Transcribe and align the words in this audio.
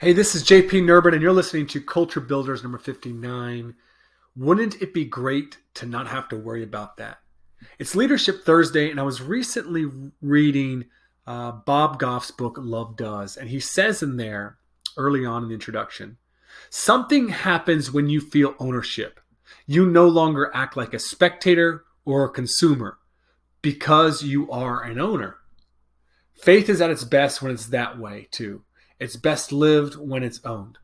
Hey, 0.00 0.14
this 0.14 0.34
is 0.34 0.44
JP 0.44 0.84
Nerbun, 0.84 1.12
and 1.12 1.20
you're 1.20 1.30
listening 1.30 1.66
to 1.66 1.80
Culture 1.82 2.20
Builders 2.20 2.62
number 2.62 2.78
59. 2.78 3.74
Wouldn't 4.34 4.80
it 4.80 4.94
be 4.94 5.04
great 5.04 5.58
to 5.74 5.84
not 5.84 6.06
have 6.06 6.26
to 6.30 6.38
worry 6.38 6.62
about 6.62 6.96
that? 6.96 7.18
It's 7.78 7.94
Leadership 7.94 8.42
Thursday, 8.42 8.90
and 8.90 8.98
I 8.98 9.02
was 9.02 9.20
recently 9.20 9.90
reading 10.22 10.86
uh, 11.26 11.52
Bob 11.52 11.98
Goff's 11.98 12.30
book, 12.30 12.56
Love 12.58 12.96
Does, 12.96 13.36
and 13.36 13.50
he 13.50 13.60
says 13.60 14.02
in 14.02 14.16
there, 14.16 14.56
early 14.96 15.26
on 15.26 15.42
in 15.42 15.48
the 15.50 15.54
introduction, 15.54 16.16
something 16.70 17.28
happens 17.28 17.92
when 17.92 18.08
you 18.08 18.22
feel 18.22 18.54
ownership. 18.58 19.20
You 19.66 19.84
no 19.84 20.08
longer 20.08 20.50
act 20.54 20.78
like 20.78 20.94
a 20.94 20.98
spectator 20.98 21.84
or 22.06 22.24
a 22.24 22.30
consumer 22.30 22.96
because 23.60 24.22
you 24.22 24.50
are 24.50 24.82
an 24.82 24.98
owner. 24.98 25.36
Faith 26.32 26.70
is 26.70 26.80
at 26.80 26.88
its 26.88 27.04
best 27.04 27.42
when 27.42 27.52
it's 27.52 27.66
that 27.66 27.98
way, 27.98 28.28
too. 28.30 28.62
It's 29.00 29.16
best 29.16 29.50
lived 29.50 29.96
when 29.96 30.22
it's 30.22 30.44
owned. 30.44 30.78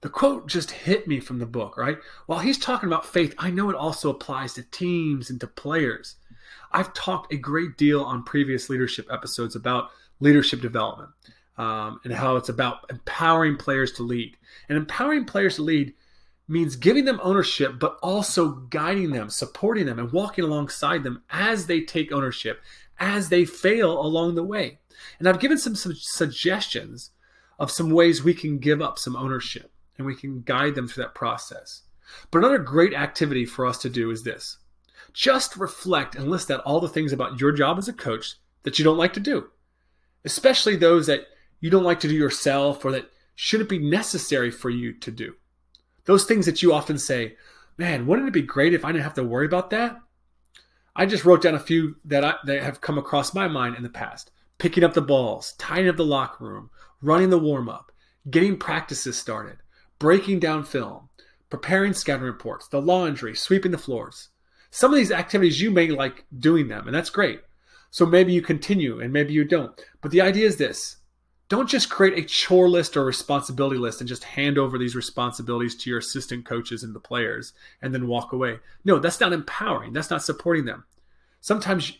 The 0.00 0.08
quote 0.08 0.48
just 0.48 0.70
hit 0.70 1.06
me 1.06 1.20
from 1.20 1.38
the 1.38 1.46
book, 1.46 1.76
right? 1.76 1.98
While 2.26 2.40
he's 2.40 2.58
talking 2.58 2.88
about 2.88 3.06
faith, 3.06 3.34
I 3.38 3.50
know 3.50 3.70
it 3.70 3.76
also 3.76 4.10
applies 4.10 4.54
to 4.54 4.62
teams 4.62 5.30
and 5.30 5.38
to 5.40 5.46
players. 5.46 6.16
I've 6.72 6.94
talked 6.94 7.32
a 7.32 7.36
great 7.36 7.76
deal 7.76 8.02
on 8.02 8.24
previous 8.24 8.68
leadership 8.68 9.06
episodes 9.12 9.54
about 9.54 9.90
leadership 10.18 10.60
development 10.60 11.10
um, 11.58 12.00
and 12.04 12.12
how 12.12 12.36
it's 12.36 12.48
about 12.48 12.86
empowering 12.90 13.56
players 13.56 13.92
to 13.92 14.02
lead. 14.02 14.36
And 14.68 14.78
empowering 14.78 15.26
players 15.26 15.56
to 15.56 15.62
lead 15.62 15.94
means 16.48 16.74
giving 16.74 17.04
them 17.04 17.20
ownership, 17.22 17.78
but 17.78 17.98
also 18.02 18.48
guiding 18.48 19.10
them, 19.10 19.30
supporting 19.30 19.86
them, 19.86 19.98
and 19.98 20.10
walking 20.10 20.44
alongside 20.44 21.04
them 21.04 21.22
as 21.30 21.66
they 21.66 21.82
take 21.82 22.10
ownership, 22.10 22.60
as 22.98 23.28
they 23.28 23.44
fail 23.44 24.00
along 24.00 24.34
the 24.34 24.42
way. 24.42 24.78
And 25.18 25.28
I've 25.28 25.40
given 25.40 25.58
some, 25.58 25.76
some 25.76 25.94
suggestions 25.94 27.10
of 27.62 27.70
some 27.70 27.90
ways 27.90 28.24
we 28.24 28.34
can 28.34 28.58
give 28.58 28.82
up 28.82 28.98
some 28.98 29.14
ownership 29.14 29.70
and 29.96 30.04
we 30.04 30.16
can 30.16 30.42
guide 30.42 30.74
them 30.74 30.88
through 30.88 31.04
that 31.04 31.14
process. 31.14 31.82
But 32.32 32.38
another 32.38 32.58
great 32.58 32.92
activity 32.92 33.44
for 33.46 33.66
us 33.66 33.78
to 33.78 33.88
do 33.88 34.10
is 34.10 34.24
this 34.24 34.58
just 35.12 35.56
reflect 35.56 36.16
and 36.16 36.28
list 36.28 36.50
out 36.50 36.60
all 36.64 36.80
the 36.80 36.88
things 36.88 37.12
about 37.12 37.38
your 37.38 37.52
job 37.52 37.78
as 37.78 37.86
a 37.86 37.92
coach 37.92 38.34
that 38.64 38.80
you 38.80 38.84
don't 38.84 38.98
like 38.98 39.12
to 39.12 39.20
do, 39.20 39.48
especially 40.24 40.74
those 40.74 41.06
that 41.06 41.28
you 41.60 41.70
don't 41.70 41.84
like 41.84 42.00
to 42.00 42.08
do 42.08 42.16
yourself 42.16 42.84
or 42.84 42.90
that 42.90 43.08
shouldn't 43.36 43.70
be 43.70 43.78
necessary 43.78 44.50
for 44.50 44.68
you 44.68 44.92
to 44.94 45.12
do. 45.12 45.36
Those 46.06 46.24
things 46.24 46.46
that 46.46 46.62
you 46.62 46.72
often 46.72 46.98
say, 46.98 47.36
man, 47.78 48.06
wouldn't 48.06 48.26
it 48.26 48.34
be 48.34 48.42
great 48.42 48.74
if 48.74 48.84
I 48.84 48.90
didn't 48.90 49.04
have 49.04 49.14
to 49.14 49.22
worry 49.22 49.46
about 49.46 49.70
that? 49.70 50.00
I 50.96 51.06
just 51.06 51.24
wrote 51.24 51.42
down 51.42 51.54
a 51.54 51.60
few 51.60 51.94
that, 52.06 52.24
I, 52.24 52.34
that 52.44 52.64
have 52.64 52.80
come 52.80 52.98
across 52.98 53.32
my 53.32 53.46
mind 53.46 53.76
in 53.76 53.84
the 53.84 53.88
past 53.88 54.31
picking 54.62 54.84
up 54.84 54.94
the 54.94 55.02
balls, 55.02 55.54
tidying 55.58 55.88
up 55.88 55.96
the 55.96 56.04
locker 56.04 56.44
room, 56.44 56.70
running 57.00 57.30
the 57.30 57.38
warm 57.38 57.68
up, 57.68 57.90
getting 58.30 58.56
practices 58.56 59.18
started, 59.18 59.56
breaking 59.98 60.38
down 60.38 60.62
film, 60.62 61.08
preparing 61.50 61.92
scouting 61.92 62.24
reports, 62.24 62.68
the 62.68 62.80
laundry, 62.80 63.34
sweeping 63.34 63.72
the 63.72 63.76
floors. 63.76 64.28
Some 64.70 64.92
of 64.92 64.96
these 64.96 65.10
activities 65.10 65.60
you 65.60 65.72
may 65.72 65.88
like 65.88 66.24
doing 66.38 66.68
them, 66.68 66.86
and 66.86 66.94
that's 66.94 67.10
great. 67.10 67.40
So 67.90 68.06
maybe 68.06 68.32
you 68.32 68.40
continue 68.40 69.00
and 69.00 69.12
maybe 69.12 69.32
you 69.32 69.44
don't. 69.44 69.78
But 70.00 70.12
the 70.12 70.20
idea 70.20 70.46
is 70.46 70.58
this 70.58 70.98
don't 71.48 71.68
just 71.68 71.90
create 71.90 72.16
a 72.16 72.24
chore 72.24 72.68
list 72.68 72.96
or 72.96 73.04
responsibility 73.04 73.78
list 73.78 74.00
and 74.00 74.06
just 74.06 74.22
hand 74.22 74.58
over 74.58 74.78
these 74.78 74.94
responsibilities 74.94 75.74
to 75.74 75.90
your 75.90 75.98
assistant 75.98 76.46
coaches 76.46 76.84
and 76.84 76.94
the 76.94 77.00
players 77.00 77.52
and 77.82 77.92
then 77.92 78.06
walk 78.06 78.32
away. 78.32 78.60
No, 78.84 79.00
that's 79.00 79.18
not 79.18 79.32
empowering. 79.32 79.92
That's 79.92 80.08
not 80.10 80.22
supporting 80.22 80.66
them. 80.66 80.84
Sometimes 81.40 81.98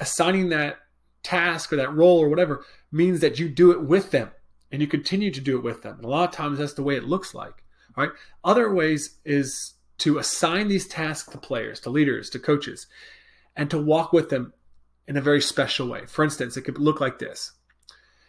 assigning 0.00 0.50
that 0.50 0.80
task 1.24 1.72
or 1.72 1.76
that 1.76 1.94
role 1.94 2.18
or 2.18 2.28
whatever 2.28 2.64
means 2.92 3.20
that 3.20 3.38
you 3.38 3.48
do 3.48 3.72
it 3.72 3.82
with 3.82 4.12
them 4.12 4.30
and 4.70 4.80
you 4.80 4.86
continue 4.86 5.30
to 5.30 5.40
do 5.40 5.56
it 5.56 5.64
with 5.64 5.82
them. 5.82 5.96
And 5.96 6.04
a 6.04 6.08
lot 6.08 6.28
of 6.28 6.34
times 6.34 6.58
that's 6.58 6.74
the 6.74 6.82
way 6.82 6.96
it 6.96 7.04
looks 7.04 7.34
like. 7.34 7.64
Right? 7.96 8.10
Other 8.44 8.72
ways 8.72 9.18
is 9.24 9.74
to 9.98 10.18
assign 10.18 10.68
these 10.68 10.86
tasks 10.86 11.30
to 11.32 11.38
players, 11.38 11.80
to 11.80 11.90
leaders, 11.90 12.28
to 12.30 12.38
coaches, 12.38 12.86
and 13.56 13.70
to 13.70 13.78
walk 13.78 14.12
with 14.12 14.30
them 14.30 14.52
in 15.06 15.16
a 15.16 15.20
very 15.20 15.40
special 15.40 15.88
way. 15.88 16.06
For 16.06 16.24
instance, 16.24 16.56
it 16.56 16.62
could 16.62 16.78
look 16.78 17.00
like 17.00 17.18
this. 17.18 17.52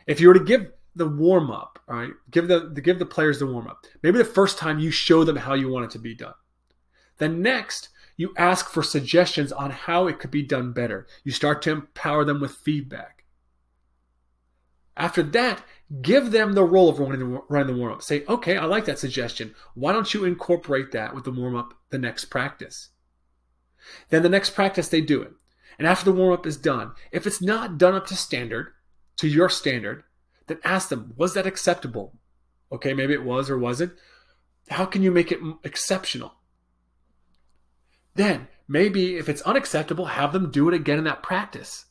If 0.08 0.20
you 0.20 0.28
were 0.28 0.36
to 0.36 0.44
give 0.44 0.72
the 0.96 1.08
warm 1.08 1.52
up, 1.52 1.80
right? 1.88 2.12
Give 2.32 2.48
the, 2.48 2.72
the 2.74 2.82
give 2.82 3.00
the 3.00 3.06
players 3.06 3.40
the 3.40 3.48
warm 3.48 3.68
up. 3.68 3.86
Maybe 4.02 4.18
the 4.18 4.26
first 4.26 4.58
time 4.58 4.80
you 4.80 4.92
show 4.92 5.24
them 5.24 5.36
how 5.36 5.54
you 5.54 5.70
want 5.70 5.86
it 5.86 5.92
to 5.92 6.00
be 6.00 6.16
done. 6.16 6.34
Then 7.18 7.42
next, 7.42 7.90
you 8.18 8.34
ask 8.38 8.70
for 8.70 8.84
suggestions 8.84 9.52
on 9.52 9.72
how 9.72 10.08
it 10.08 10.20
could 10.20 10.32
be 10.32 10.44
done 10.44 10.72
better. 10.72 11.08
You 11.24 11.32
start 11.32 11.62
to 11.64 11.72
empower 11.72 12.24
them 12.24 12.40
with 12.40 12.52
feedback. 12.52 13.26
After 14.98 15.22
that, 15.24 15.64
give 16.02 16.32
them 16.32 16.54
the 16.54 16.64
role 16.64 16.90
of 16.90 17.00
running 17.00 17.20
the, 17.20 17.42
running 17.50 17.76
the 17.76 17.80
warm 17.80 17.94
up. 17.94 18.02
Say, 18.02 18.24
okay, 18.30 18.56
I 18.58 18.66
like 18.66 18.86
that 18.86 19.00
suggestion. 19.00 19.54
Why 19.74 19.92
don't 19.92 20.14
you 20.14 20.24
incorporate 20.24 20.92
that 20.94 21.14
with 21.14 21.26
the 21.26 21.32
warm 21.32 21.56
up 21.56 21.74
the 21.90 21.98
next 21.98 22.26
practice? 22.26 22.90
Then 24.10 24.24
the 24.24 24.30
next 24.30 24.52
practice, 24.52 24.88
they 24.88 25.02
do 25.02 25.22
it. 25.22 25.34
And 25.78 25.86
after 25.88 26.06
the 26.06 26.18
warm 26.18 26.34
up 26.34 26.46
is 26.46 26.56
done, 26.56 26.94
if 27.12 27.28
it's 27.28 27.42
not 27.42 27.78
done 27.78 27.94
up 27.94 28.08
to 28.08 28.16
standard, 28.16 28.72
to 29.18 29.28
your 29.28 29.50
standard, 29.50 30.04
then 30.48 30.60
ask 30.64 30.90
them, 30.90 31.14
was 31.18 31.34
that 31.34 31.46
acceptable? 31.46 32.18
Okay, 32.72 32.94
maybe 32.94 33.14
it 33.14 33.24
was 33.24 33.50
or 33.50 33.58
wasn't. 33.58 33.94
How 34.70 34.86
can 34.86 35.04
you 35.04 35.12
make 35.12 35.32
it 35.32 35.40
exceptional? 35.64 36.34
Then, 38.16 38.48
maybe 38.68 39.18
if 39.18 39.30
it's 39.30 39.42
unacceptable, 39.44 40.06
have 40.06 40.34
them 40.34 40.52
do 40.52 40.68
it 40.68 40.74
again 40.74 40.98
in 40.98 41.04
that 41.04 41.24
practice. 41.24 41.86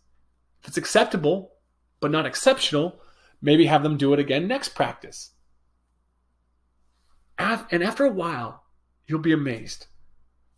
If 0.62 0.68
it's 0.68 0.78
acceptable, 0.78 1.52
but 2.00 2.10
not 2.10 2.26
exceptional, 2.26 3.00
maybe 3.40 3.66
have 3.66 3.82
them 3.82 3.96
do 3.96 4.12
it 4.12 4.18
again 4.18 4.48
next 4.48 4.70
practice. 4.70 5.30
And 7.38 7.82
after 7.82 8.04
a 8.04 8.12
while, 8.12 8.64
you'll 9.06 9.18
be 9.18 9.32
amazed 9.32 9.86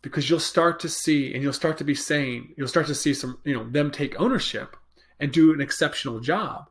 because 0.01 0.29
you'll 0.29 0.39
start 0.39 0.79
to 0.81 0.89
see 0.89 1.33
and 1.33 1.43
you'll 1.43 1.51
start 1.53 1.77
to 1.79 1.83
be 1.83 1.95
saying, 1.95 2.53
you'll 2.55 2.67
start 2.67 2.87
to 2.87 2.95
see 2.95 3.13
some, 3.13 3.39
you 3.43 3.53
know, 3.53 3.69
them 3.69 3.91
take 3.91 4.19
ownership 4.19 4.77
and 5.19 5.31
do 5.31 5.53
an 5.53 5.59
exceptional 5.61 6.19
job. 6.19 6.69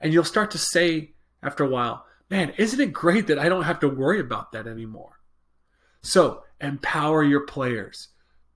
And 0.00 0.12
you'll 0.12 0.24
start 0.24 0.50
to 0.52 0.58
say 0.58 1.14
after 1.42 1.64
a 1.64 1.68
while, 1.68 2.06
man, 2.30 2.54
isn't 2.56 2.80
it 2.80 2.92
great 2.92 3.26
that 3.26 3.38
I 3.38 3.48
don't 3.48 3.64
have 3.64 3.80
to 3.80 3.88
worry 3.88 4.20
about 4.20 4.52
that 4.52 4.66
anymore? 4.66 5.20
So 6.02 6.44
empower 6.60 7.22
your 7.24 7.46
players. 7.46 8.08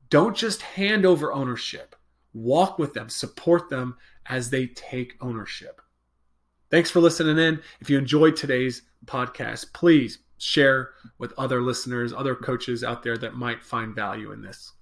Don't 0.09 0.37
just 0.37 0.63
hand 0.63 1.05
over 1.05 1.33
ownership. 1.33 1.97
Walk 2.33 2.79
with 2.79 2.95
them, 2.95 3.09
support 3.09 3.69
them 3.69 3.97
as 4.27 4.51
they 4.51 4.67
take 4.67 5.17
ownership. 5.21 5.81
Thanks 6.71 6.91
for 6.91 7.01
listening 7.01 7.39
in. 7.39 7.61
If 7.81 7.89
you 7.89 7.99
enjoyed 7.99 8.37
today's 8.37 8.83
podcast, 9.07 9.73
please 9.73 10.19
share 10.39 10.91
with 11.19 11.33
other 11.39 11.63
listeners, 11.63 12.13
other 12.13 12.35
coaches 12.35 12.85
out 12.85 13.03
there 13.03 13.17
that 13.19 13.35
might 13.35 13.63
find 13.63 13.95
value 13.95 14.33
in 14.33 14.43
this. 14.43 14.73